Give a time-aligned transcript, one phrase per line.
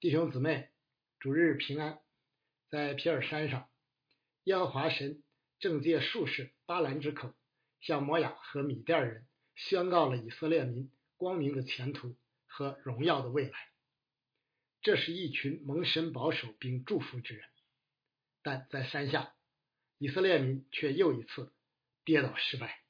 [0.00, 0.70] 弟兄姊妹，
[1.18, 2.00] 主日平安。
[2.70, 3.68] 在皮尔山上，
[4.44, 5.22] 耶和华神
[5.58, 7.34] 正借术士巴兰之口，
[7.82, 12.16] 向摩亚和米甸人宣告了以色列民光明的前途
[12.46, 13.58] 和荣耀的未来。
[14.80, 17.46] 这是一群蒙神保守并祝福之人，
[18.42, 19.34] 但在山下，
[19.98, 21.52] 以色列民却又一次
[22.06, 22.80] 跌倒失败，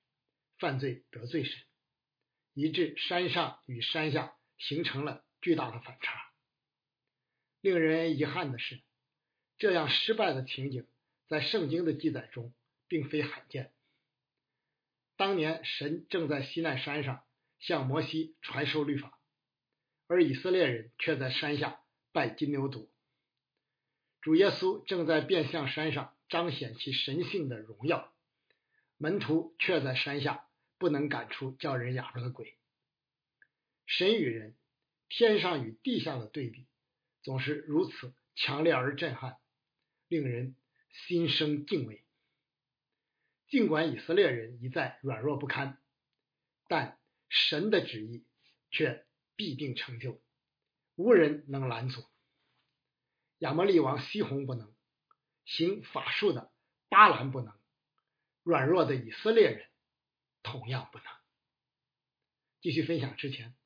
[0.60, 1.60] 犯罪得罪神，
[2.54, 6.29] 以致山上与山下形成了巨大的反差。
[7.60, 8.80] 令人遗憾的是，
[9.58, 10.86] 这样失败的情景
[11.28, 12.52] 在圣经的记载中
[12.88, 13.72] 并非罕见。
[15.16, 17.22] 当年神正在西奈山上
[17.58, 19.18] 向摩西传授律法，
[20.06, 21.80] 而以色列人却在山下
[22.12, 22.88] 拜金牛犊。
[24.22, 28.14] 主耶稣正在变相山上彰显其神性的荣耀，
[28.96, 30.46] 门徒却在山下
[30.78, 32.56] 不能赶出叫人哑巴的鬼。
[33.86, 34.56] 神与人，
[35.10, 36.66] 天上与地下的对比。
[37.22, 39.38] 总是如此强烈而震撼，
[40.08, 40.56] 令人
[41.06, 42.04] 心生敬畏。
[43.48, 45.82] 尽管以色列人一再软弱不堪，
[46.68, 48.24] 但神的旨意
[48.70, 50.22] 却必定成就，
[50.94, 52.04] 无人能拦阻。
[53.38, 54.74] 亚摩利王西宏不能，
[55.44, 56.52] 行法术的
[56.88, 57.58] 巴兰不能，
[58.42, 59.66] 软弱的以色列人
[60.42, 61.06] 同样不能。
[62.60, 63.56] 继续分享之前，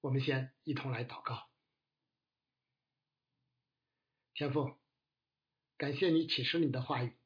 [0.00, 1.48] 我们先一同来祷告。
[4.34, 4.76] 天父，
[5.76, 7.16] 感谢你启示你的话语，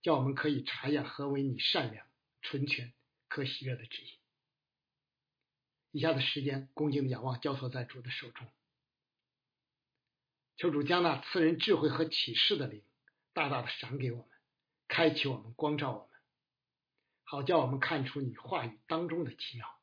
[0.00, 2.06] 叫我们可以查验何为你善良、
[2.40, 2.94] 纯全、
[3.28, 4.18] 可喜悦的旨意。
[5.90, 8.48] 以下的时间，恭敬的仰望交托在主的手中，
[10.56, 12.82] 求主将那赐人智慧和启示的灵
[13.34, 14.28] 大大的赏给我们，
[14.88, 16.20] 开启我们，光照我们，
[17.24, 19.78] 好叫我们看出你话语当中的奇妙。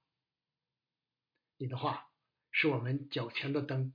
[1.58, 2.10] 你的话
[2.50, 3.94] 是我们脚前的灯，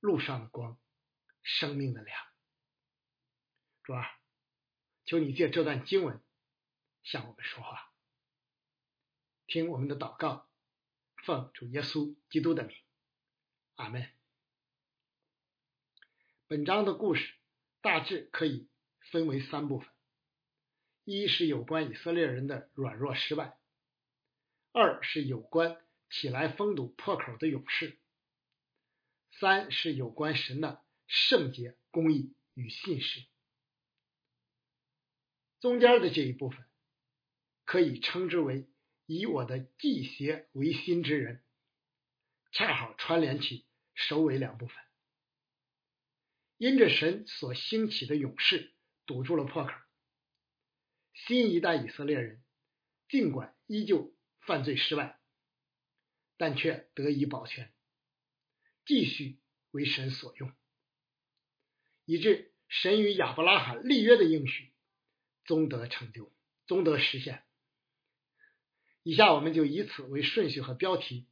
[0.00, 0.78] 路上的光。
[1.42, 2.18] 生命的粮，
[3.82, 4.06] 主啊，
[5.04, 6.22] 求你借这段经文
[7.02, 7.92] 向我们说话，
[9.46, 10.48] 听我们的祷告，
[11.24, 12.76] 奉主耶稣基督的名，
[13.76, 14.10] 阿门。
[16.46, 17.34] 本章的故事
[17.80, 18.68] 大致可以
[19.10, 19.88] 分为三部分：
[21.04, 23.56] 一是有关以色列人的软弱失败；
[24.72, 27.96] 二是有关起来封堵破口的勇士；
[29.30, 30.84] 三是有关神的。
[31.12, 33.24] 圣洁、公义与信实，
[35.58, 36.64] 中间的这一部分
[37.64, 38.70] 可以称之为
[39.06, 41.42] 以我的祭邪为心之人，
[42.52, 44.76] 恰好串联起首尾两部分。
[46.58, 48.72] 因着神所兴起的勇士
[49.04, 49.72] 堵住了破口，
[51.12, 52.40] 新一代以色列人
[53.08, 55.18] 尽管依旧犯罪失败，
[56.36, 57.74] 但却得以保全，
[58.86, 59.40] 继续
[59.72, 60.52] 为神所用。
[62.10, 64.72] 以致神与亚伯拉罕立约的应许
[65.44, 66.32] 终得成就，
[66.66, 67.44] 终得实现。
[69.04, 71.28] 以下我们就以此为顺序和标题，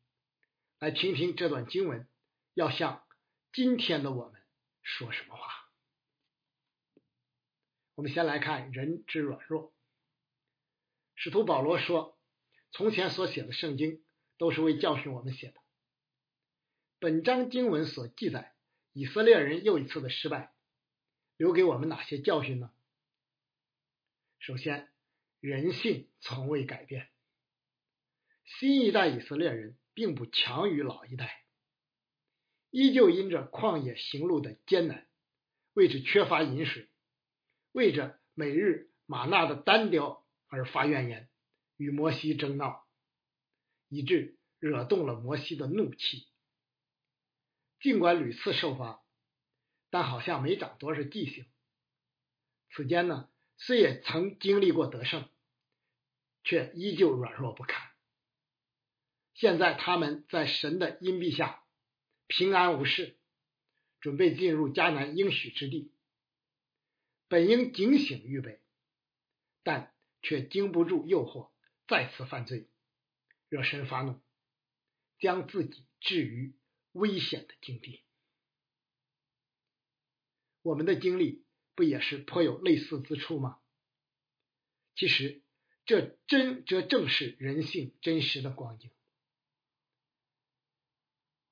[0.79, 2.07] 来听听这段经文
[2.55, 3.05] 要向
[3.53, 4.41] 今天的我们
[4.85, 5.69] 说什么话。
[7.97, 9.75] 我们先来看人之软弱。
[11.17, 12.17] 使徒保罗说
[12.71, 14.01] ：“从前所写的圣经
[14.37, 15.55] 都是为教训我们写的。”
[17.01, 18.55] 本章经文所记载
[18.93, 20.55] 以色列人又一次的失败。
[21.39, 22.71] 留给我们哪些教训呢？
[24.41, 24.89] 首先，
[25.39, 27.09] 人性从未改变。
[28.45, 31.45] 新一代以色列人并不强于老一代，
[32.71, 35.07] 依旧因着旷野行路的艰难，
[35.75, 36.89] 为着缺乏饮水，
[37.71, 41.29] 为着每日玛纳的单调而发怨言，
[41.77, 42.85] 与摩西争闹，
[43.89, 46.27] 以致惹动了摩西的怒气。
[47.79, 49.01] 尽管屡次受罚。
[49.91, 51.47] 但好像没长多少记性。
[52.71, 55.29] 此间呢，虽也曾经历过得胜，
[56.45, 57.91] 却依旧软弱不堪。
[59.35, 61.63] 现在他们在神的荫庇下
[62.27, 63.17] 平安无事，
[64.01, 65.93] 准备进入迦南应许之地，
[67.29, 68.61] 本应警醒预备，
[69.63, 71.51] 但却经不住诱惑，
[71.87, 72.69] 再次犯罪，
[73.49, 74.21] 惹神发怒，
[75.19, 76.55] 将自己置于
[76.93, 78.03] 危险的境地。
[80.69, 83.59] 我们的经历不也是颇有类似之处吗？
[84.95, 85.41] 其实，
[85.87, 88.91] 这真这正是人性真实的光景。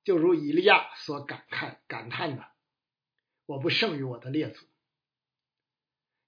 [0.03, 2.47] 就如以利亚所感慨感叹的
[3.47, 4.67] ：“我不胜于我的列祖。”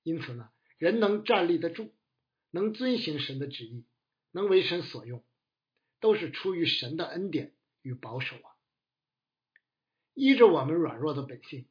[0.01, 0.49] 因此呢，
[0.79, 1.93] 人能站立得住，
[2.49, 3.85] 能遵行神的旨意，
[4.31, 5.23] 能为神所用，
[5.99, 7.53] 都是出于神的恩典
[7.83, 8.57] 与保守啊。
[10.15, 11.69] 依着我们软弱的本性，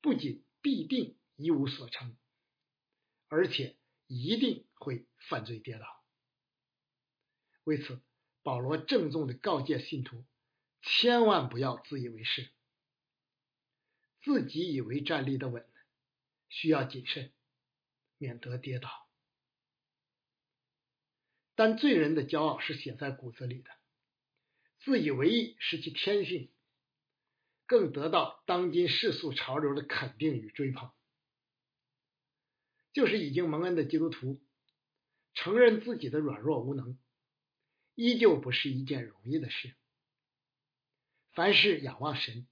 [0.00, 2.16] 不仅必定一无所成，
[3.28, 3.76] 而且
[4.06, 6.04] 一定会犯罪跌倒。
[7.64, 8.00] 为此，
[8.42, 10.24] 保罗郑重的告诫信徒，
[10.82, 12.50] 千万不要自以为是，
[14.22, 15.68] 自己以为站立的稳，
[16.48, 17.32] 需要谨慎，
[18.16, 19.08] 免得跌倒。
[21.54, 23.70] 但罪人的骄傲是写在骨子里的，
[24.78, 26.50] 自以为意是其天性，
[27.70, 30.90] 更得到当今世俗潮流的肯定与追捧。
[32.92, 34.42] 就是已经蒙恩的基督徒，
[35.34, 36.98] 承认自己的软弱无能，
[37.94, 39.76] 依旧不是一件容易的事。
[41.30, 42.48] 凡事仰望神，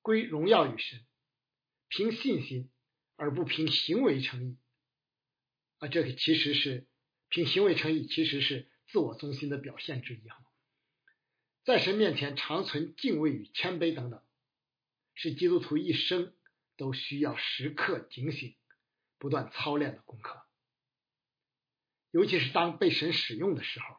[0.00, 1.04] 归荣耀与神，
[1.88, 2.70] 凭信心
[3.16, 4.56] 而不凭行为诚意。
[5.80, 6.86] 啊，这个其实是。
[7.28, 10.28] 凭行为诚意，其实是自我中心的表现之一。
[10.28, 10.42] 哈，
[11.62, 14.20] 在神面前常存敬畏与谦卑等等，
[15.22, 16.34] 是基督徒一生
[16.78, 18.56] 都需要时刻警醒、
[19.18, 20.42] 不断操练的功课。
[22.10, 23.98] 尤其是当被神使用的时候，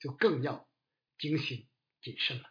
[0.00, 0.68] 就更要
[1.18, 1.68] 警醒
[2.00, 2.50] 谨慎了。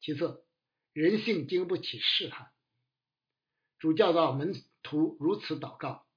[0.00, 0.46] 其次，
[0.94, 2.50] 人性经不起试探，
[3.78, 6.08] 主教导门徒如此祷告。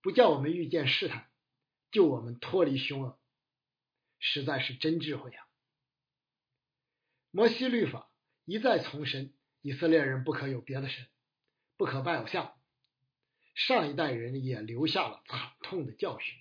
[0.00, 1.30] 不叫我们遇见试探，
[1.92, 3.20] 救我们脱离凶恶，
[4.18, 5.46] 实在是真智慧啊！
[7.30, 8.07] 摩西律法
[8.48, 11.06] 一再重申，以色列人不可有别的神，
[11.76, 12.54] 不可拜偶像。
[13.54, 16.34] 上一代人也留下了惨痛的教训，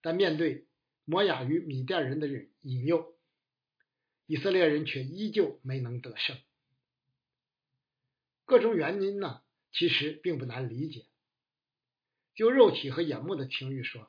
[0.00, 0.68] 但面对
[1.04, 2.28] 摩亚与米甸人的
[2.60, 3.16] 引诱，
[4.26, 6.38] 以色列人却依旧没能得胜。
[8.44, 9.42] 各种原因呢，
[9.72, 11.04] 其实并不难理解。
[12.36, 14.08] 就肉体和眼目的情欲说，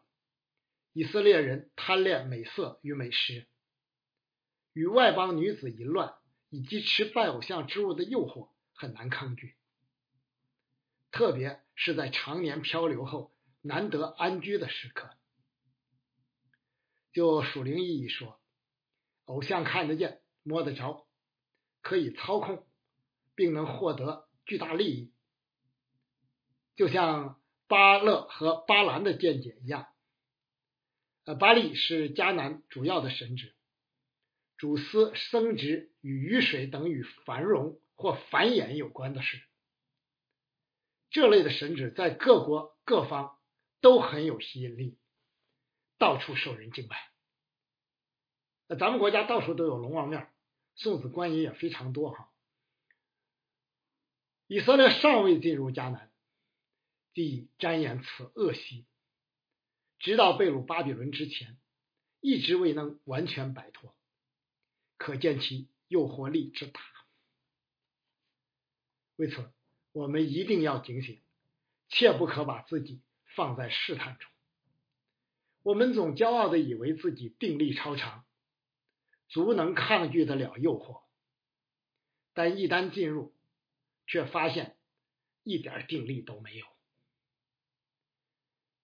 [0.94, 3.48] 以色列人贪恋美色与美食，
[4.74, 6.14] 与外邦女子淫乱，
[6.56, 9.56] 以及吃拜偶像之物的诱惑很难抗拒。
[11.12, 15.10] 特别是在常年漂流后难得安居的时刻。
[17.12, 18.40] 就属灵意义说，
[19.26, 21.08] 偶像看得见、摸得着，
[21.82, 22.66] 可以操控，
[23.36, 25.14] 并能获得巨大利益，
[26.76, 27.40] 就像。
[27.68, 29.88] 巴勒和巴兰的见解一样，
[31.24, 33.55] 呃，巴利是迦南主要的神职，
[34.58, 39.42] 主司生殖与雨水等与繁荣或繁衍有关的事。
[41.10, 43.38] 这类的神祇在各国各方
[43.82, 44.98] 都很有吸引力，
[45.98, 47.12] 到处受人敬拜。
[48.68, 50.30] 那咱们国家到处都有龙王庙，
[50.76, 52.32] 送子观音也非常多哈。
[54.48, 56.12] 以色列尚未进入迦南。
[57.14, 58.86] 地沾染此恶习，
[60.00, 61.58] 直到被掳巴比伦之前，
[62.20, 63.95] 一直未能完全摆脱，
[64.98, 66.82] 可见其诱惑力之大。
[69.18, 69.50] 为此，
[69.92, 71.22] 我们一定要警醒，
[71.88, 73.02] 切不可把自己
[73.36, 74.30] 放在试探中。
[75.62, 78.26] 我们总骄傲的以为自己定力超长，
[79.30, 81.02] 足能抗拒得了诱惑，
[82.34, 83.34] 但一旦进入，
[84.06, 84.78] 却发现
[85.44, 86.66] 一点定力都没有。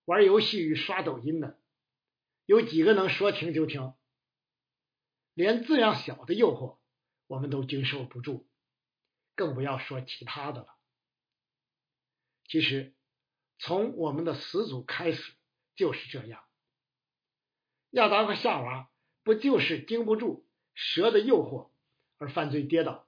[0.05, 1.59] 玩游戏与刷抖音的，
[2.45, 3.93] 有几个能说停就停？
[5.33, 6.79] 连这样小的诱惑，
[7.27, 8.47] 我们都经受不住，
[9.35, 10.67] 更不要说其他的了。
[12.45, 12.93] 其实，
[13.57, 15.33] 从我们的始祖开始
[15.75, 16.43] 就是这样。
[17.91, 18.89] 亚当和夏娃
[19.23, 21.71] 不就是经不住蛇的诱惑
[22.17, 23.07] 而犯罪跌倒，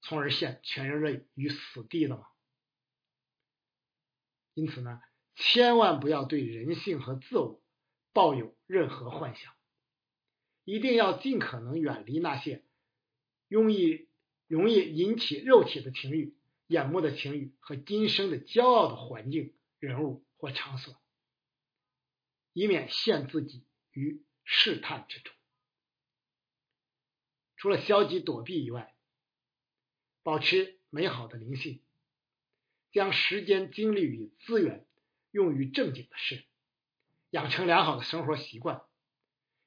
[0.00, 2.26] 从而陷全人类于死地的吗？
[4.54, 5.00] 因此呢？
[5.36, 7.60] 千万不要对人性和自我
[8.12, 9.52] 抱有任何幻想，
[10.64, 12.64] 一定要尽可能远离那些
[13.48, 14.08] 容易
[14.46, 16.34] 容易引起肉体的情欲、
[16.66, 20.94] 眼目的情欲和今生的骄傲的环境、人物或场所，
[22.52, 25.34] 以免陷自己于试探之中。
[27.56, 28.94] 除了消极躲避以外，
[30.22, 31.80] 保持美好的灵性，
[32.92, 34.86] 将时间、精力与资源。
[35.30, 36.44] 用于正经的事，
[37.30, 38.82] 养成良好的生活习惯，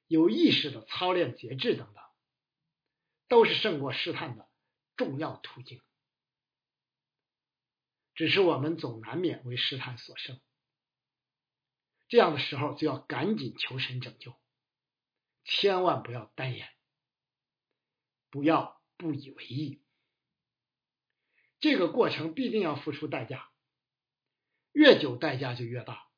[0.08, 2.02] 有意识的操练节制等等，
[3.28, 4.48] 都是胜过试探的
[4.96, 5.80] 重要途径。
[8.14, 10.40] 只是我们总难免为试探所胜，
[12.08, 14.34] 这样的时候就要赶紧求神拯救，
[15.44, 16.68] 千万不要单言，
[18.30, 19.80] 不要不以为意，
[21.60, 23.48] 这个过程必定要付出代价。
[24.72, 26.08] 越久代价就越大，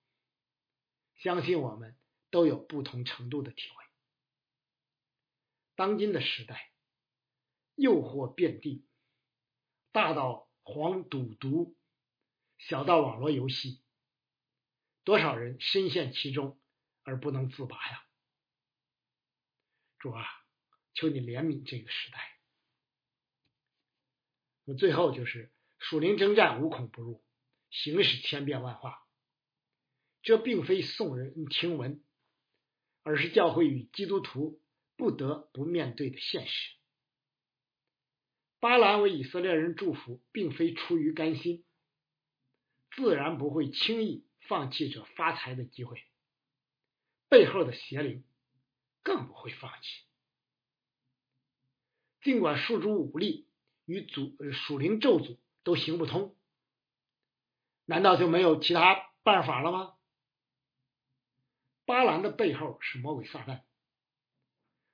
[1.16, 1.98] 相信我们
[2.30, 3.79] 都有不同程度的体会。
[5.80, 6.70] 当今的时代，
[7.74, 8.84] 诱惑遍地，
[9.92, 11.74] 大到黄赌毒，
[12.58, 13.80] 小到网络游戏，
[15.04, 16.60] 多少人深陷其中
[17.02, 18.04] 而不能自拔呀！
[19.98, 20.22] 主啊，
[20.92, 22.38] 求你怜悯这个时代。
[24.64, 27.24] 那最后就是属灵征战无孔不入，
[27.70, 29.08] 形势千变万化。
[30.20, 32.04] 这并非耸人听闻，
[33.02, 34.60] 而是教会与基督徒
[35.00, 36.76] 不得不面对的现实。
[38.58, 41.64] 巴兰为以色列人祝福，并非出于甘心，
[42.94, 46.02] 自然不会轻易放弃这发财的机会。
[47.30, 48.22] 背后的邪灵
[49.02, 50.04] 更不会放弃。
[52.20, 53.48] 尽管数诸武力
[53.86, 56.36] 与主属灵咒诅都行不通，
[57.86, 59.94] 难道就没有其他办法了吗？
[61.86, 63.62] 巴兰的背后是魔鬼撒旦，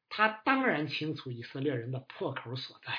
[0.08, 2.98] 他当然清楚以色列人的破口所在。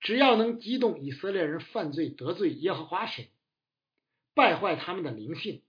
[0.00, 3.28] 只要能激动以色列人犯罪得罪耶和华神，
[4.34, 5.64] 败坏他们的灵性，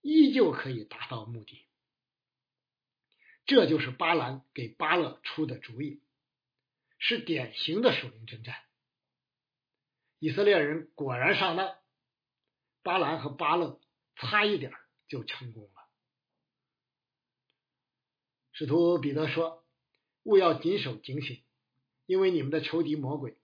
[0.00, 1.66] 依旧可以达到目的。
[3.44, 6.00] 这就是巴兰给巴勒出的主意，
[6.98, 8.54] 是典型的属灵征战。
[10.20, 11.76] 以色列人果然上当，
[12.84, 13.80] 巴兰和巴勒
[14.14, 14.72] 差一点
[15.08, 15.81] 就成功了。
[18.62, 19.66] 使徒彼得说
[20.22, 21.42] ：“勿要谨守警醒。”
[22.06, 23.36] 因为你们的仇敌魔鬼，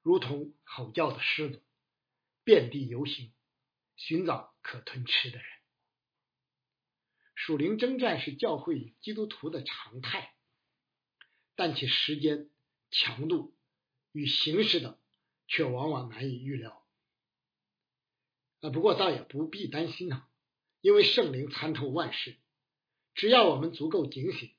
[0.00, 1.62] 如同吼叫的狮子，
[2.42, 3.34] 遍地游行，
[3.96, 5.46] 寻找可吞吃的人。
[7.34, 10.34] 属灵征战是教会与基督徒的常态，
[11.54, 12.48] 但其时间、
[12.90, 13.54] 强度
[14.12, 14.98] 与形式等，
[15.48, 16.82] 却往往难以预料。
[18.62, 20.26] 啊，不过倒也不必担心呢，
[20.80, 22.38] 因为圣灵参透万事，
[23.12, 24.50] 只要我们足够警醒，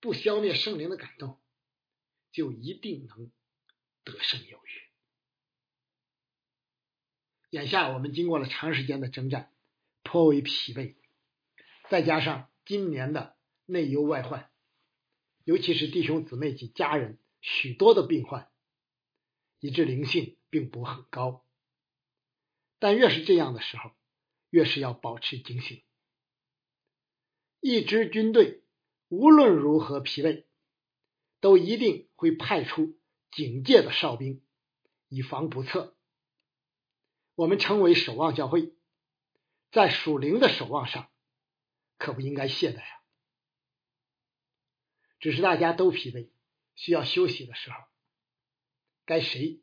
[0.00, 1.38] 不消灭圣灵的感动。
[2.32, 3.32] 就一定能
[4.04, 4.70] 得胜有余。
[7.50, 9.52] 眼下我们经过了长时间的征战，
[10.04, 10.94] 颇为疲惫，
[11.88, 14.48] 再加上今年的内忧外患，
[15.42, 18.48] 尤其是弟兄姊妹及家人许多的病患，
[19.58, 21.44] 以致灵性并不很高。
[22.78, 23.90] 但越是这样的时候，
[24.50, 25.82] 越是要保持警醒。
[27.58, 28.62] 一支军队
[29.10, 30.46] 无论如何疲惫。
[31.42, 32.98] 都一定会派出
[33.30, 34.44] 警戒的哨兵，
[35.08, 35.96] 以防不测。
[37.34, 38.74] 我们称为守望教会，
[39.72, 41.10] 在属灵的守望上，
[41.96, 43.00] 可不应该懈怠啊。
[45.18, 46.28] 只是大家都疲惫，
[46.74, 47.78] 需要休息的时候，
[49.06, 49.62] 该谁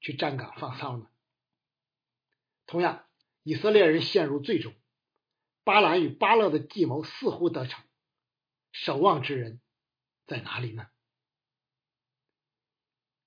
[0.00, 1.06] 去站岗放哨呢？
[2.64, 3.04] 同样，
[3.42, 4.72] 以色列人陷入最终，
[5.64, 7.84] 巴兰与巴勒的计谋似乎得逞，
[8.72, 9.60] 守望之人
[10.26, 10.88] 在哪里呢？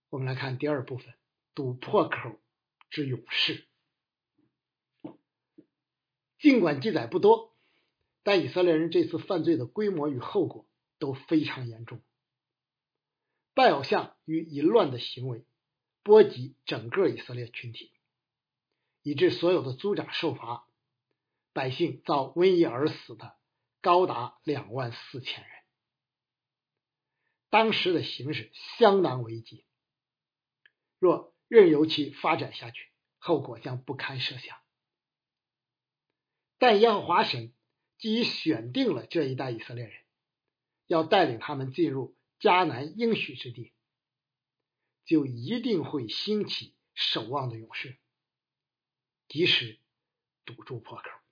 [0.09, 1.13] 我们来看第二部分，
[1.55, 2.39] 堵破口
[2.89, 3.67] 之勇士。
[6.37, 7.55] 尽管记载不多，
[8.21, 10.67] 但以色列人这次犯罪的规模与后果
[10.99, 12.01] 都非常严重。
[13.53, 15.45] 拜偶像与淫乱的行为
[16.03, 17.91] 波及整个以色列群体，
[19.01, 20.67] 以致所有的族长受罚，
[21.53, 23.37] 百姓遭瘟疫而死的
[23.83, 25.51] 高达两万四千人。
[27.49, 29.65] 当时的形势相当危急。
[30.97, 34.57] 若任由其发展下去，后果将不堪设想。
[36.57, 37.53] 但耶和华神
[37.97, 40.01] 既已选定了这一代以色列人，
[40.87, 43.73] 要带领他们进入迦南应许之地，
[45.03, 47.97] 就一定会兴起守望的勇士，
[49.27, 49.77] 及时
[50.45, 51.22] 堵住破口。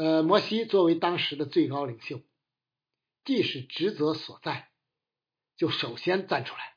[0.00, 2.22] 呃，摩西作为当时的最高领袖，
[3.22, 4.70] 既是职责所在，
[5.58, 6.74] 就首先站出来。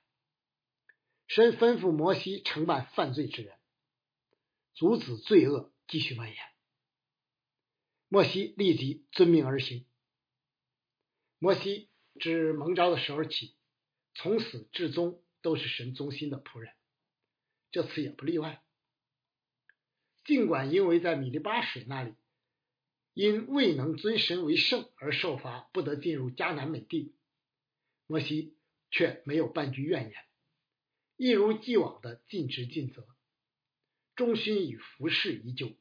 [1.28, 3.58] 神吩咐摩西惩办犯罪之人，
[4.74, 6.38] 阻止罪恶继续蔓延。
[8.10, 9.86] 摩西立即遵命而行。
[11.40, 11.90] 摩西
[12.20, 13.56] 自蒙召的时候起，
[14.16, 16.74] 从始至终都是神忠心的仆人，
[17.72, 18.62] 这次也不例外。
[20.26, 22.16] 尽管因为在米利巴水那里，
[23.14, 27.16] 因未能尊神为圣而受罚，不得进入迦南美地，
[28.08, 28.58] 摩西
[28.90, 30.26] 却没有半句怨言。
[31.16, 33.08] 一如既往的尽职尽责，
[34.16, 35.76] 忠心与服侍依旧，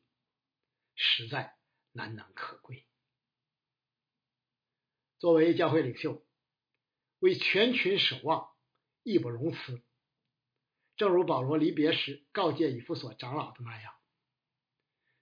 [0.95, 1.57] 实在
[1.93, 2.87] 难能可贵。
[5.19, 6.23] 作为教会领袖，
[7.19, 8.51] 为全群守望，
[9.03, 9.83] 义不容辞。
[10.97, 13.95] 正如保罗离别时告诫以弗所长老的那样：“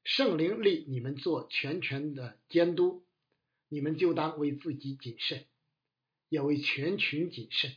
[0.04, 3.04] 圣灵立你们做全权的监督，
[3.68, 5.46] 你们就当为自己谨慎，
[6.28, 7.76] 也为全群谨慎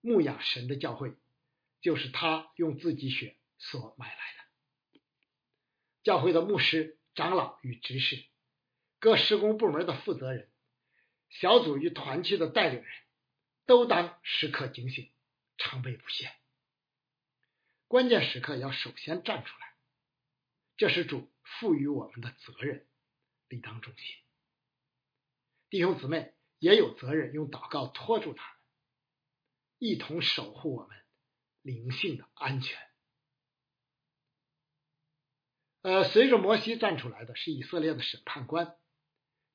[0.00, 1.14] 牧养神的教会，
[1.80, 5.00] 就是他用自己血所买来的。
[6.02, 8.24] 教会的牧师、长老与执事，
[8.98, 10.48] 各施工部门的负责人，
[11.28, 12.86] 小组与团区的带领人，
[13.66, 15.10] 都当时刻警醒，
[15.58, 16.32] 常备不懈。
[17.86, 19.74] 关键时刻要首先站出来，
[20.78, 21.28] 这是主
[21.58, 22.86] 赋予我们的责任，
[23.48, 24.16] 理当重心。
[25.68, 28.56] 弟兄姊妹也有责任用祷告托住他们，
[29.78, 30.96] 一同守护我们
[31.62, 32.78] 灵性的安全。
[35.82, 38.76] 呃，随着摩西站出来的是以色列的审判官，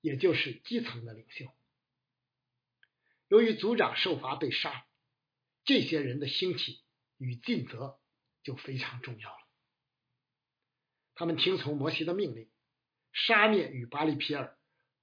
[0.02, 1.46] 也就是基层的领袖。
[3.28, 4.88] 由于族长受罚被杀，
[5.64, 6.84] 这些人的兴起
[7.18, 8.00] 与尽责
[8.44, 9.45] 就非常重要了。
[11.16, 12.50] 他们听从摩西的命令，
[13.12, 14.58] 杀灭与巴利皮尔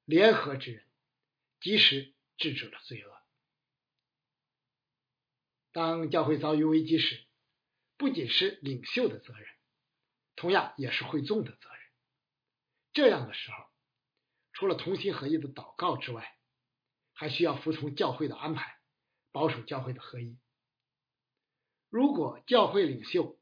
[0.05, 0.87] 联合之人。
[1.63, 3.23] 及时制止了罪恶。
[5.71, 7.25] 当教会遭遇危机时，
[7.97, 9.47] 不仅是领袖的责任，
[10.35, 11.81] 同样也是会众的责任。
[12.93, 13.71] 这样的时候，
[14.53, 16.37] 除了同心合一的祷告之外，
[17.13, 18.81] 还需要服从教会的安排，
[19.31, 20.37] 保守教会的合一。
[21.91, 23.41] 如果教会领袖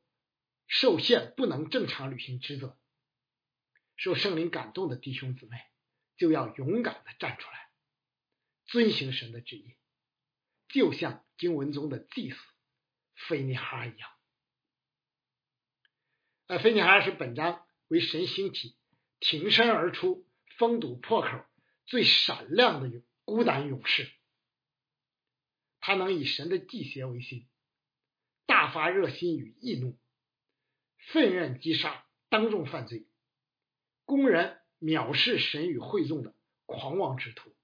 [0.72, 2.78] 受限不能正常履行职责，
[3.96, 5.58] 受圣灵感动的弟兄姊妹
[6.16, 7.68] 就要勇敢的站出来。
[8.66, 9.74] 遵行神的旨意，
[10.68, 12.36] 就像经文中的祭司
[13.16, 14.10] 菲尼哈一样。
[16.46, 18.76] 呃，菲尼哈是本章为神兴起、
[19.18, 20.24] 挺身而出、
[20.56, 21.44] 封堵破口
[21.84, 24.08] 最闪亮的勇孤胆勇士。
[25.80, 27.48] 他能以神的祭邪为心，
[28.46, 29.98] 大发热心与易怒，
[31.08, 33.06] 愤怨击杀当众犯罪、
[34.04, 36.34] 公然藐视神与会众的
[36.66, 37.54] 狂妄之徒。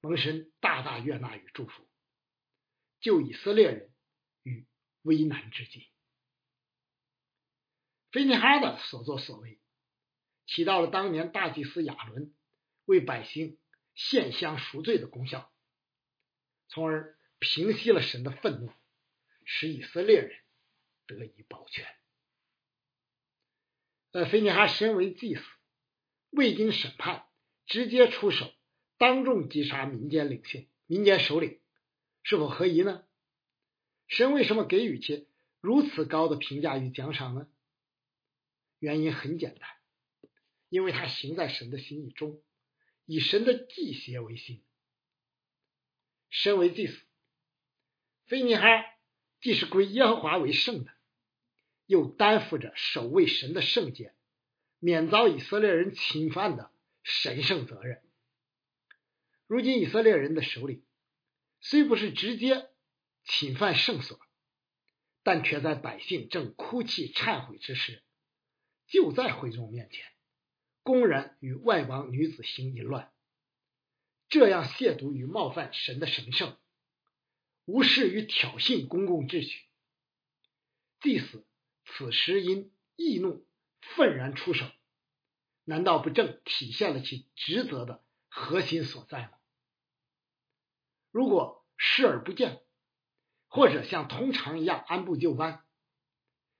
[0.00, 1.86] 蒙神大大悦纳与祝福，
[3.00, 3.92] 救以色列人
[4.42, 4.66] 于
[5.02, 5.90] 危难之际。
[8.10, 9.60] 菲尼哈的所作所为，
[10.46, 12.34] 起到了当年大祭司亚伦
[12.86, 13.58] 为百姓
[13.94, 15.52] 献香赎罪的功效，
[16.68, 18.72] 从而平息了神的愤怒，
[19.44, 20.40] 使以色列人
[21.16, 21.86] 得以保全。
[24.12, 25.42] 呃，菲尼哈身为祭司，
[26.30, 27.26] 未经审判，
[27.66, 28.52] 直接出手。
[28.98, 31.58] 当众击杀民间领袖、民间首领，
[32.22, 33.06] 是否合宜呢？
[34.08, 35.28] 神为什么给予其
[35.60, 37.48] 如此高的评价与奖赏呢？
[38.78, 39.70] 原因很简单，
[40.68, 42.42] 因为他行在神的心意中，
[43.06, 44.62] 以神的祭邪为心。
[46.28, 47.00] 身为祭司，
[48.26, 48.84] 菲尼哈
[49.40, 50.92] 既是归耶和华为圣的，
[51.90, 54.14] 又担负着守卫神的圣洁、
[54.78, 56.70] 免遭以色列人侵犯的
[57.02, 58.00] 神圣责任。
[59.48, 60.84] 如今以色列人的首领
[61.58, 62.68] 虽不是直接
[63.24, 64.20] 侵犯圣所，
[65.24, 68.04] 但却在百姓正哭泣忏悔之时，
[68.86, 70.06] 就在会众面前
[70.84, 73.10] 公然与外邦女子行淫乱，
[74.28, 76.56] 这样亵渎与冒犯神的神圣，
[77.64, 79.64] 无视与挑衅公共秩序，
[81.00, 81.44] 祭司
[81.92, 83.46] 此时因易怒
[83.80, 84.64] 愤然出手，
[85.64, 89.32] 难道不正体现了其职责的核心所在吗？
[91.10, 92.62] 如果视而不见，
[93.48, 95.64] 或者像通常一样按部就班，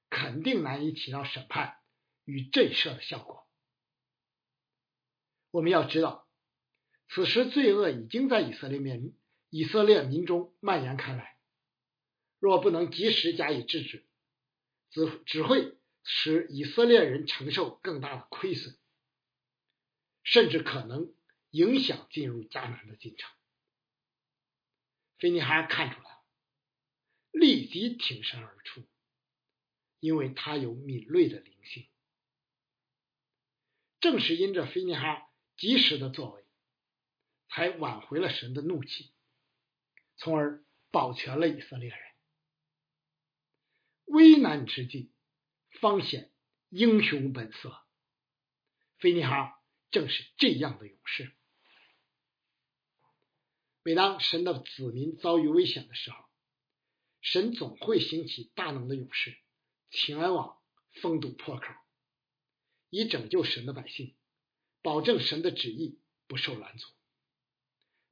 [0.09, 1.79] 肯定难以起到审判
[2.25, 3.47] 与震慑的效果。
[5.53, 6.29] 我们要知道，
[7.09, 9.17] 此时罪恶已经在以色列民
[9.49, 11.39] 以色列民中蔓延开来，
[12.41, 14.07] 若不能及时加以制止，
[14.91, 18.77] 只只会使以色列人承受更大的亏损，
[20.23, 21.15] 甚至可能
[21.51, 23.31] 影响进入迦南的进程。
[25.19, 26.23] 菲尼哈看出来，
[27.31, 28.83] 立即挺身而出，
[29.99, 31.87] 因为他有敏锐的灵性。
[34.01, 36.45] 正是因着菲尼哈及时的作为，
[37.49, 39.13] 才挽回了神的怒气，
[40.17, 42.10] 从而保全了以色列人。
[44.11, 45.13] 危难之际，
[45.81, 46.33] 方显
[46.69, 47.81] 英雄本色。
[48.99, 51.33] 菲尼哈正是这样的勇士。
[53.85, 56.25] 每当神的子民遭遇危险的时候，
[57.21, 59.39] 神总会兴起大能的勇士，
[59.91, 60.59] 前往
[61.01, 61.67] 封堵破口，
[62.89, 64.17] 以拯救神的百姓，
[64.83, 66.89] 保证神的旨意不受拦阻。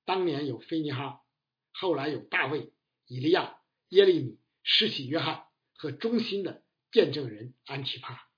[0.04, 1.24] 当年有菲尼哈，
[1.72, 2.72] 后来有大卫、
[3.06, 5.47] 以利亚、耶利米、施洗约翰
[5.78, 6.62] 和忠心的
[6.92, 8.28] 见证人安提帕。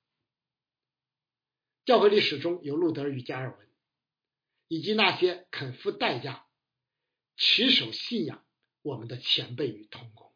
[1.84, 3.68] 教会历史中有路德与加尔文，
[4.68, 6.46] 以及那些肯付代价。
[7.42, 8.44] 持守信仰
[8.82, 10.30] 我们的前辈与同工。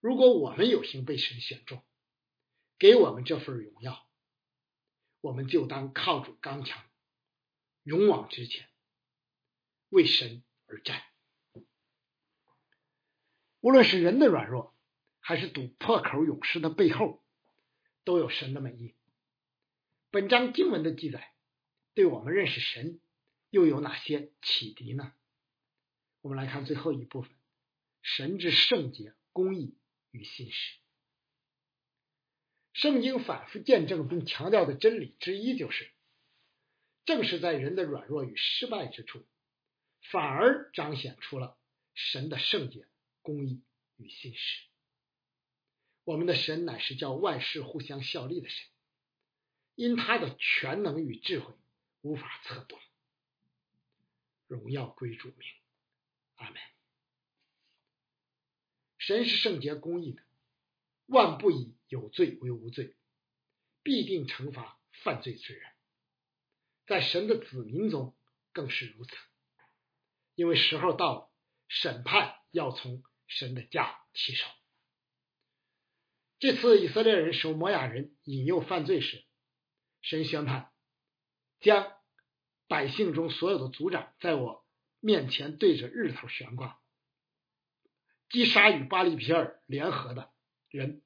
[0.00, 1.84] 如果我们有幸被神选中，
[2.80, 4.10] 给我们这份荣耀，
[5.20, 6.84] 我们就当靠住刚强，
[7.84, 8.68] 勇往直前，
[9.88, 11.00] 为神而战。
[13.60, 14.76] 无论是人的软弱，
[15.28, 17.22] 还是堵破口勇士的背后，
[18.02, 18.94] 都有神的美意。
[20.10, 21.34] 本章经文的记载，
[21.92, 22.98] 对我们认识神
[23.50, 25.12] 又有哪些启迪呢？
[26.22, 27.30] 我们来看最后一部分：
[28.00, 29.76] 神之圣洁、公义
[30.12, 30.78] 与信实。
[32.72, 35.90] 圣经反复见证并强调的真理之一，就是
[37.04, 39.26] 正是在人的软弱与失败之处，
[40.10, 41.58] 反而彰显出了
[41.92, 42.88] 神的圣洁、
[43.20, 43.62] 公义
[43.98, 44.67] 与信实。
[46.08, 48.66] 我们的神乃是叫万事互相效力的神，
[49.74, 51.54] 因他的全能与智慧
[52.00, 52.78] 无法测度。
[54.46, 55.46] 荣耀归主名，
[56.36, 56.56] 阿门。
[58.96, 60.22] 神是圣洁公义的。
[61.04, 62.96] 万不以有罪为无罪，
[63.82, 65.70] 必定惩罚犯罪之人。
[66.86, 68.16] 在神的子民中
[68.54, 69.14] 更是如此，
[70.34, 71.30] 因为时候到了，
[71.68, 74.46] 审判要从神的家起手。
[76.38, 79.24] 这次以色列人受摩亚人引诱犯罪时，
[80.02, 80.72] 神宣判
[81.60, 81.92] 将
[82.66, 84.66] 百姓中所有的族长在我
[85.00, 86.80] 面前对着日头悬挂，
[88.28, 90.32] 击杀与巴利皮尔联合的。
[90.70, 91.02] 人，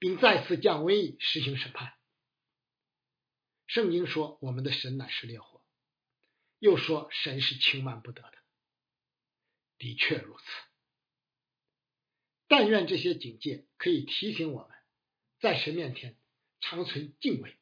[0.00, 1.94] 并再次降瘟疫，实行审判。
[3.68, 5.62] 圣经说：“我们的神乃是烈火。”
[6.58, 8.32] 又说：“神是轻慢不得的。”
[9.78, 10.44] 的确如此。
[12.50, 14.76] 但愿这些警戒可以提醒我们，
[15.38, 16.16] 在神面前
[16.60, 17.56] 长存敬畏，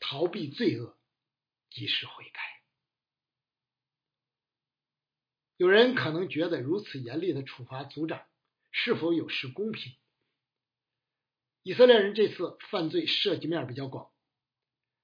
[0.00, 0.96] 逃避罪恶，
[1.68, 2.40] 及时悔改。
[5.58, 8.26] 有人可能觉得如此严厉的处罚族长。
[8.70, 9.94] 是否有失公平？
[11.62, 14.10] 以色列人这次犯罪涉及面比较广，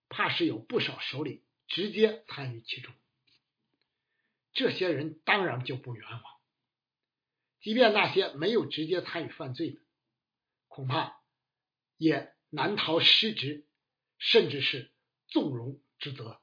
[0.08, 2.94] 怕是有不少首领直接参与其中。
[4.52, 6.33] 这些人当然就不冤枉，
[7.64, 9.81] 即便那些没有直接参与犯罪的，
[10.68, 11.18] 恐怕
[11.96, 13.64] 也难逃失职，
[14.18, 14.92] 甚至是
[15.29, 16.42] 纵容之责。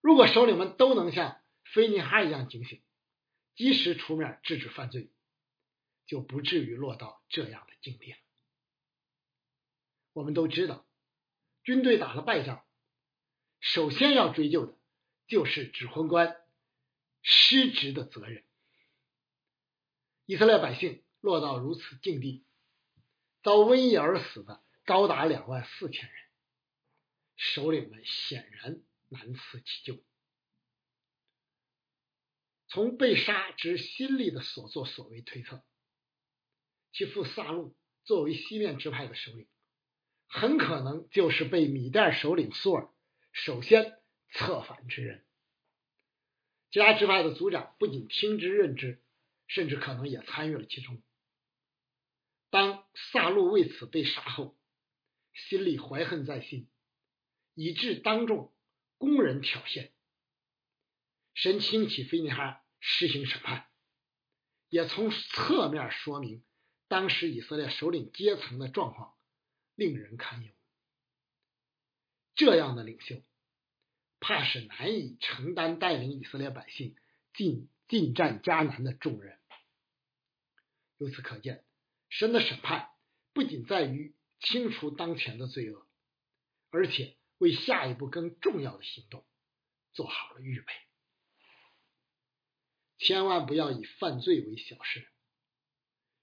[0.00, 2.80] 如果首领们都能像菲尼哈一样警醒，
[3.56, 5.10] 及时出面制止犯罪，
[6.06, 8.18] 就不至于落到这样的境地了。
[10.12, 10.86] 我们都知道，
[11.64, 12.64] 军队打了败仗，
[13.58, 14.78] 首先要追究的
[15.26, 16.36] 就是指挥官
[17.20, 18.43] 失职的责任。
[20.26, 22.44] 以色列百姓落到如此境地，
[23.42, 26.16] 遭瘟疫而死的高达两万四千人，
[27.36, 30.02] 首领们显然难辞其咎。
[32.68, 35.62] 从被杀之心力的所作所为推测。
[36.92, 39.46] 其父萨路作为西面支派的首领，
[40.26, 42.88] 很可能就是被米代首领苏尔
[43.32, 43.98] 首先
[44.30, 45.24] 策反之人。
[46.70, 49.03] 其他支派的族长不仅听之任之，
[49.54, 51.00] 甚至可能也参与了其中。
[52.50, 54.58] 当萨路为此被杀后，
[55.32, 56.68] 心里怀恨在心，
[57.54, 58.52] 以致当众
[58.98, 59.92] 公然挑衅。
[61.34, 63.68] 神兴起菲尼哈实行审判，
[64.70, 66.42] 也从侧面说明。
[66.88, 69.14] 当时以色列首领阶层的状况
[69.76, 70.52] 令人堪忧，
[72.34, 73.22] 这样的领袖
[74.18, 76.96] 怕是难以承担带领以色列百姓
[77.32, 79.38] 进进战迦南的重任。
[80.98, 81.64] 由此可见，
[82.08, 82.90] 神的审判
[83.32, 85.86] 不仅在于清除当前的罪恶，
[86.70, 89.26] 而且为下一步更重要的行动
[89.92, 90.72] 做好了预备。
[92.98, 95.08] 千万不要以犯罪为小事。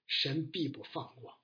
[0.06, 1.40] 神必不放过，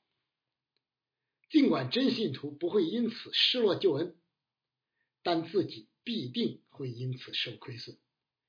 [1.48, 4.20] 尽管真信徒不会因此失落救恩，
[5.22, 7.98] 但自己必定会因此受亏损，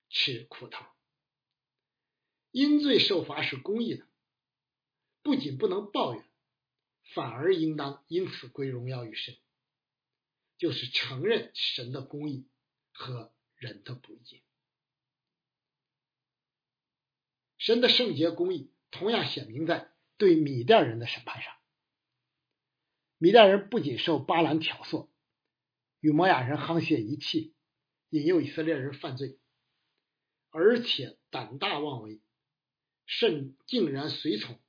[0.10, 0.86] 吃苦头。
[2.52, 4.09] 因罪受罚是公义的，
[5.22, 6.24] 不仅不能抱怨，
[7.14, 9.38] 反而应当因此归荣耀于神，
[10.58, 12.48] 就是承认神的公义
[12.92, 14.44] 和人的不义。
[17.58, 19.92] 神的圣洁公义同样显明在。
[20.18, 21.56] 对米甸人的审判上，
[23.20, 25.08] 米甸人不仅受巴兰挑唆，
[26.02, 27.54] 与摩亚人沆瀣一气，
[28.10, 29.40] 引诱以色列人犯罪，
[30.50, 32.20] 而且胆大妄为，
[33.06, 34.60] 甚竟然随从，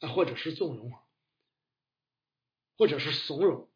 [0.00, 0.92] 啊或者是纵容，
[2.76, 3.68] 或者是怂恿，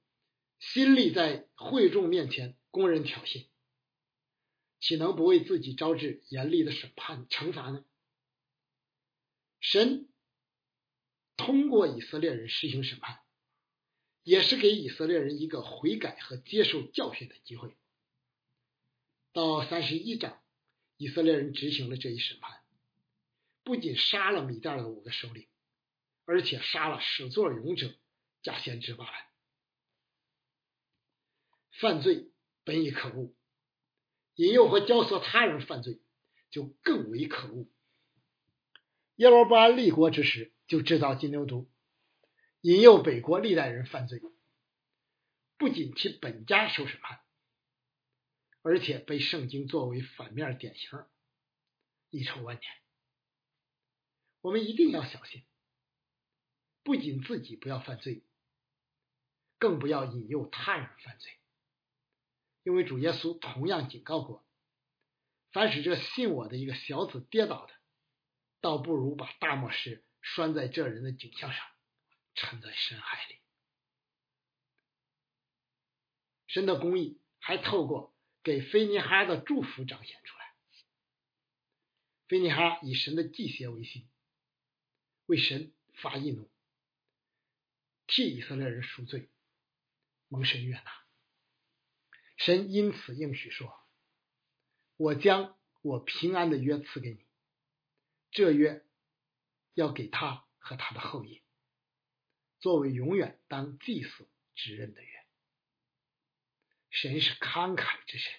[0.58, 3.46] 心力在会众面前公然挑衅，
[4.80, 7.84] 岂能不为自己招致严厉的审判惩罚呢？
[9.60, 10.08] 神
[11.36, 13.20] 通过以色列人实行审判，
[14.22, 17.76] 也是给以色列人一个悔改和接受教训的机会。
[19.32, 20.42] 到三十一章，
[20.96, 22.62] 以色列人执行了这一审判，
[23.64, 25.48] 不仅杀了米甸的五个首领，
[26.24, 27.94] 而且杀了始作俑者
[28.42, 29.26] 加先知巴兰。
[31.80, 32.30] 犯罪
[32.64, 33.34] 本已可恶。
[34.36, 36.00] 引诱和教唆他人犯罪，
[36.50, 37.68] 就更为可恶。
[39.16, 41.68] 耶罗波安立国之时，就制造金牛犊，
[42.62, 44.22] 引诱北国历代人犯罪，
[45.58, 47.20] 不仅其本家受审判，
[48.62, 51.04] 而且被圣经作为反面典型，
[52.08, 52.72] 遗臭万年。
[54.40, 55.44] 我们一定要小心，
[56.82, 58.22] 不仅自己不要犯罪，
[59.58, 61.32] 更不要引诱他人犯罪。
[62.64, 64.44] 因为主耶稣同样警告过
[65.52, 67.74] ：“凡使这信我的一个小子跌倒的，
[68.60, 71.66] 倒不如把大磨石拴在这人的颈项上，
[72.34, 73.38] 沉在深海里。”
[76.46, 80.54] 神的公义还透过给菲尼哈的祝福彰显出来。
[82.28, 84.06] 菲尼哈以神的祭邪为心，
[85.26, 86.50] 为神发义怒，
[88.14, 89.30] 替以色列人赎罪，
[90.28, 90.84] 蒙神悦纳。
[92.36, 93.74] 神因此应许说
[94.98, 97.26] ：“我将我平安的约赐给你，
[98.30, 98.84] 这约
[99.72, 101.42] 要给他和他的后裔，
[102.60, 105.26] 作为永远当祭祀之人的约。
[106.90, 108.30] 神是慷慨之神，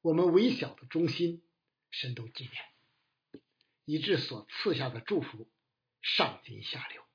[0.00, 1.48] 我们微小的忠心，
[1.92, 3.42] 神都纪念，
[3.84, 5.48] 以致所赐下的祝福
[6.02, 7.05] 上金下流。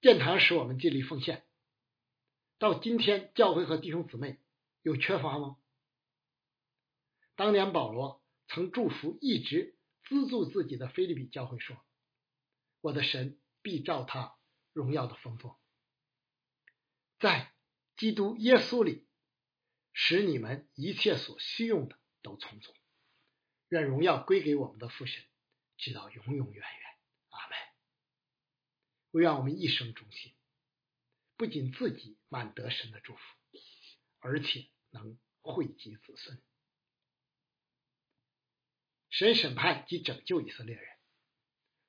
[0.00, 1.44] 殿堂使我们尽力奉献。”
[2.58, 4.38] 到今天，教会和弟兄姊妹
[4.82, 5.56] 有缺乏吗？
[7.36, 11.82] 当年保罗曾祝福一直资助自己的菲利比教会说
[12.82, 14.36] ：“我的神必照他
[14.74, 15.56] 荣耀的丰富，
[17.18, 17.54] 在
[17.96, 19.06] 基督耶稣里，
[19.94, 22.74] 使你们一切所需用的都充足。
[23.68, 25.24] 愿荣耀归给我们的父神，
[25.78, 26.98] 直到永永远远。
[27.30, 27.69] 阿门。
[29.10, 30.34] 会让我们一生忠心。”
[31.36, 33.22] 不仅自己满得神的祝福，
[34.18, 36.38] 而且能惠及子孙。
[39.08, 40.98] 神审判及拯救以色列人，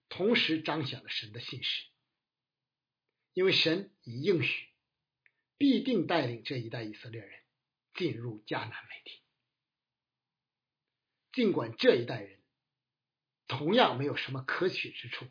[0.07, 1.85] 同时彰显了神的信实，
[3.33, 4.69] 因为神已应许
[5.57, 7.43] 必定带领这一代以色列人
[7.93, 9.21] 进入迦南美地。
[11.33, 12.41] 尽管这一代人
[13.47, 15.27] 同样没有什么可取之处，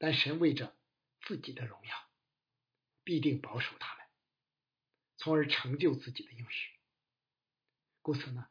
[0.00, 0.76] 但神为着
[1.20, 2.10] 自己的荣耀。
[3.02, 4.06] 必定保守他们，
[5.16, 6.70] 从而成就自己的应许。
[8.02, 8.46] 故此呢，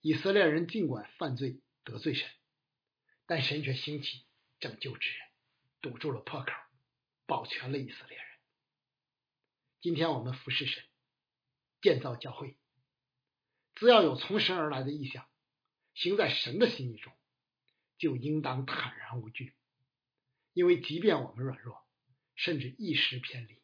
[0.00, 2.28] 以色列人尽管犯罪得罪神，
[3.26, 4.26] 但神却兴起
[4.58, 5.28] 拯救之人，
[5.80, 6.50] 堵住了破口，
[7.26, 8.26] 保全了以色列人。
[9.80, 10.82] 今天我们服侍神，
[11.80, 12.56] 建造教会，
[13.74, 15.28] 只要有从神而来的意向，
[15.94, 17.12] 行在神的心意中，
[17.96, 19.54] 就应当坦然无惧，
[20.52, 21.86] 因为即便我们软弱，
[22.34, 23.60] 甚至一时偏离。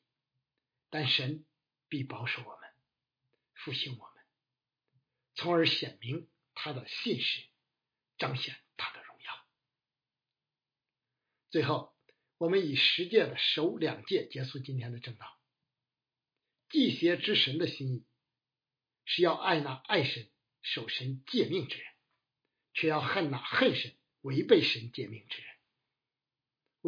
[0.88, 1.44] 但神
[1.88, 2.70] 必保守我们，
[3.55, 4.25] 复兴我们，
[5.35, 7.42] 从而显明他的信实，
[8.18, 9.46] 彰显他的荣耀。
[11.51, 11.94] 最后，
[12.38, 15.38] 我们以十诫的首两诫结束今天的正道。
[16.68, 18.05] 祭邪之神的心意
[19.05, 20.29] 是要爱那爱神、
[20.62, 21.87] 守神诫命之人，
[22.75, 25.55] 却要恨那恨神、违背神诫命之人。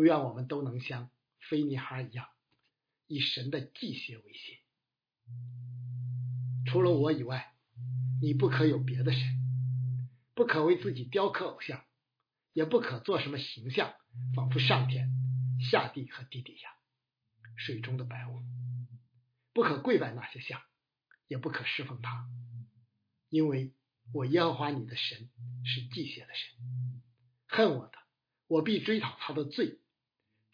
[0.02, 2.28] 愿我们都能像菲尼哈一样。
[3.10, 4.58] 以神的祭血为心，
[6.66, 7.54] 除了我以外，
[8.20, 9.20] 你不可有别的神，
[10.34, 11.86] 不可为自己雕刻偶像，
[12.52, 13.94] 也不可做什么形象，
[14.34, 15.10] 仿佛上天、
[15.58, 16.68] 下地和地底下、
[17.56, 18.42] 水中的白物，
[19.54, 20.60] 不可跪拜那些像，
[21.28, 22.28] 也不可侍奉他，
[23.30, 23.72] 因为
[24.12, 25.30] 我耶和华你的神
[25.64, 26.58] 是祭血的神，
[27.46, 27.98] 恨我的，
[28.48, 29.78] 我必追讨他的罪，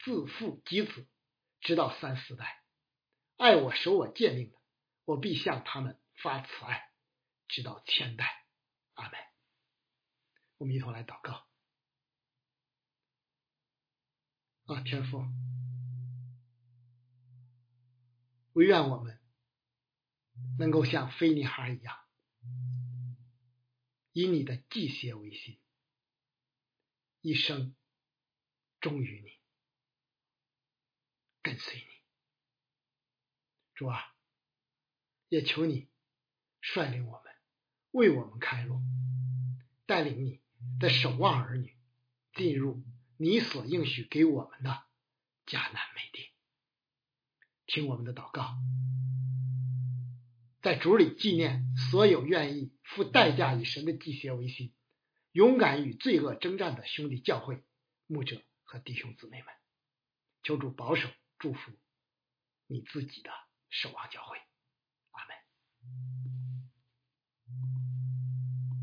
[0.04, 1.08] 自父及子。
[1.60, 2.62] 直到三四代，
[3.38, 4.58] 爱我守我诫命的，
[5.06, 6.90] 我必向他们发慈爱，
[7.48, 8.46] 直到千代。
[8.92, 9.18] 阿门。
[10.58, 11.48] 我们一同来祷告。
[14.66, 15.24] 啊，天父，
[18.52, 19.18] 我愿我们
[20.58, 21.98] 能够像菲尼哈一样，
[24.12, 25.58] 以你的祭邪为心，
[27.22, 27.74] 一生
[28.82, 29.42] 忠于你。
[31.44, 31.84] 跟随你，
[33.74, 34.14] 主啊，
[35.28, 35.90] 也求你
[36.62, 37.32] 率领我们
[37.90, 38.80] 为我们开路，
[39.84, 40.40] 带领你
[40.80, 41.76] 的守望儿女
[42.32, 42.82] 进入
[43.18, 44.70] 你所应许给我们的
[45.44, 46.30] 迦南美地。
[47.66, 48.56] 听我们的祷告，
[50.62, 54.74] 在主里纪念所有愿意付代价以神的祭血为心、
[55.32, 57.62] 勇敢与罪恶征战的兄弟教会、
[58.06, 59.54] 牧者和弟兄姊妹们。
[60.42, 61.08] 求主保守、
[61.44, 61.72] 祝福
[62.68, 63.30] 你自己的
[63.68, 64.38] 守望教会。
[65.10, 66.43] 阿门。